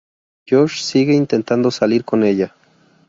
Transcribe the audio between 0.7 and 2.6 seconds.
sigue intentando salir con ella.